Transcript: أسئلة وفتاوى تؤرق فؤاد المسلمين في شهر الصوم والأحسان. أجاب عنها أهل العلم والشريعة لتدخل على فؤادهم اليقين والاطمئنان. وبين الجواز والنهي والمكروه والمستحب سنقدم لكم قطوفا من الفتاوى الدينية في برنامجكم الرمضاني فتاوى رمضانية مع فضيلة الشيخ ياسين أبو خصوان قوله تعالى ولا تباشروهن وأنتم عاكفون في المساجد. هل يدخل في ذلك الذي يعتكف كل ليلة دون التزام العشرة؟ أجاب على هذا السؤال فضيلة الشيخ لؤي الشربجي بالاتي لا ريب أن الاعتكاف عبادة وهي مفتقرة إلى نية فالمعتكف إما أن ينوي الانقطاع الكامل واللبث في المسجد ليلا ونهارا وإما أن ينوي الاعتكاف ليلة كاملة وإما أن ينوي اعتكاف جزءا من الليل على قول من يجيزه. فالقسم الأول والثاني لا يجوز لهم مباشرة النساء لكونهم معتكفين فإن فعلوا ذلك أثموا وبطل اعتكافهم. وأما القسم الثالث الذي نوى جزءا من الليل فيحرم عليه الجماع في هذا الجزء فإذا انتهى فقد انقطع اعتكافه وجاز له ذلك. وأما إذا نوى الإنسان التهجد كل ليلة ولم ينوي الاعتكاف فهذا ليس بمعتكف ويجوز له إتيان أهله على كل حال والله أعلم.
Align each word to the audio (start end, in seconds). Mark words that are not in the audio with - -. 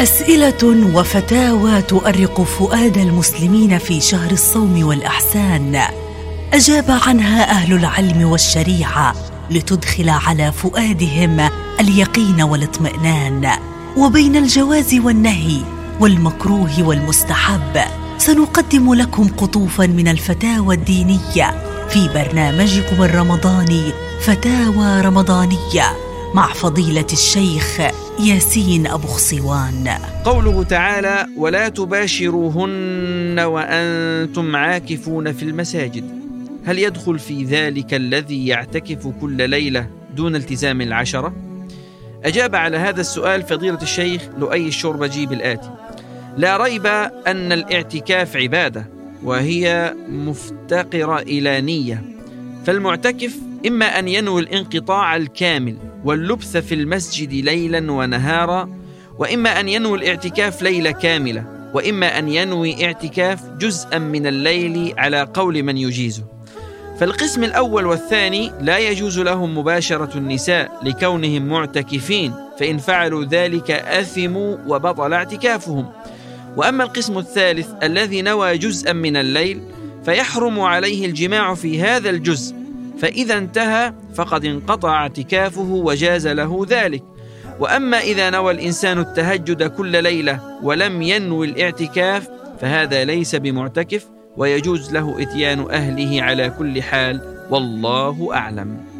أسئلة 0.00 0.92
وفتاوى 0.94 1.82
تؤرق 1.82 2.40
فؤاد 2.42 2.98
المسلمين 2.98 3.78
في 3.78 4.00
شهر 4.00 4.30
الصوم 4.30 4.86
والأحسان. 4.86 5.82
أجاب 6.52 6.84
عنها 7.06 7.50
أهل 7.50 7.72
العلم 7.72 8.24
والشريعة 8.24 9.14
لتدخل 9.50 10.08
على 10.08 10.52
فؤادهم 10.52 11.48
اليقين 11.80 12.42
والاطمئنان. 12.42 13.50
وبين 13.96 14.36
الجواز 14.36 14.94
والنهي 14.94 15.60
والمكروه 16.00 16.82
والمستحب 16.82 17.80
سنقدم 18.18 18.94
لكم 18.94 19.28
قطوفا 19.28 19.86
من 19.86 20.08
الفتاوى 20.08 20.74
الدينية 20.74 21.64
في 21.88 22.08
برنامجكم 22.14 23.02
الرمضاني 23.02 23.92
فتاوى 24.20 25.00
رمضانية 25.00 25.96
مع 26.34 26.52
فضيلة 26.52 27.06
الشيخ 27.12 27.80
ياسين 28.20 28.86
أبو 28.86 29.06
خصوان 29.06 29.88
قوله 30.24 30.64
تعالى 30.64 31.26
ولا 31.36 31.68
تباشروهن 31.68 33.40
وأنتم 33.40 34.56
عاكفون 34.56 35.32
في 35.32 35.42
المساجد. 35.42 36.04
هل 36.64 36.78
يدخل 36.78 37.18
في 37.18 37.44
ذلك 37.44 37.94
الذي 37.94 38.46
يعتكف 38.46 39.08
كل 39.20 39.50
ليلة 39.50 39.86
دون 40.16 40.36
التزام 40.36 40.80
العشرة؟ 40.80 41.32
أجاب 42.24 42.54
على 42.54 42.76
هذا 42.76 43.00
السؤال 43.00 43.42
فضيلة 43.42 43.82
الشيخ 43.82 44.22
لؤي 44.38 44.68
الشربجي 44.68 45.26
بالاتي 45.26 45.70
لا 46.36 46.56
ريب 46.56 46.86
أن 47.26 47.52
الاعتكاف 47.52 48.36
عبادة 48.36 48.86
وهي 49.22 49.94
مفتقرة 50.08 51.18
إلى 51.18 51.60
نية 51.60 52.02
فالمعتكف 52.66 53.36
إما 53.66 53.98
أن 53.98 54.08
ينوي 54.08 54.40
الانقطاع 54.40 55.16
الكامل 55.16 55.76
واللبث 56.04 56.56
في 56.56 56.74
المسجد 56.74 57.32
ليلا 57.32 57.92
ونهارا 57.92 58.70
وإما 59.18 59.60
أن 59.60 59.68
ينوي 59.68 59.98
الاعتكاف 59.98 60.62
ليلة 60.62 60.90
كاملة 60.90 61.70
وإما 61.74 62.18
أن 62.18 62.28
ينوي 62.28 62.86
اعتكاف 62.86 63.48
جزءا 63.48 63.98
من 63.98 64.26
الليل 64.26 64.94
على 64.98 65.28
قول 65.34 65.62
من 65.62 65.76
يجيزه. 65.76 66.24
فالقسم 67.00 67.44
الأول 67.44 67.86
والثاني 67.86 68.52
لا 68.60 68.78
يجوز 68.78 69.18
لهم 69.18 69.58
مباشرة 69.58 70.18
النساء 70.18 70.80
لكونهم 70.82 71.48
معتكفين 71.48 72.32
فإن 72.58 72.78
فعلوا 72.78 73.24
ذلك 73.24 73.70
أثموا 73.70 74.56
وبطل 74.66 75.12
اعتكافهم. 75.12 75.86
وأما 76.56 76.84
القسم 76.84 77.18
الثالث 77.18 77.68
الذي 77.82 78.22
نوى 78.22 78.58
جزءا 78.58 78.92
من 78.92 79.16
الليل 79.16 79.60
فيحرم 80.04 80.60
عليه 80.60 81.06
الجماع 81.06 81.54
في 81.54 81.82
هذا 81.82 82.10
الجزء 82.10 82.65
فإذا 82.98 83.38
انتهى 83.38 83.92
فقد 84.14 84.44
انقطع 84.44 84.90
اعتكافه 84.90 85.62
وجاز 85.62 86.28
له 86.28 86.66
ذلك. 86.68 87.04
وأما 87.60 87.98
إذا 87.98 88.30
نوى 88.30 88.52
الإنسان 88.52 88.98
التهجد 88.98 89.62
كل 89.62 90.02
ليلة 90.02 90.40
ولم 90.62 91.02
ينوي 91.02 91.46
الاعتكاف 91.46 92.28
فهذا 92.60 93.04
ليس 93.04 93.34
بمعتكف 93.34 94.06
ويجوز 94.36 94.92
له 94.92 95.22
إتيان 95.22 95.70
أهله 95.70 96.22
على 96.22 96.50
كل 96.50 96.82
حال 96.82 97.20
والله 97.50 98.34
أعلم. 98.34 98.95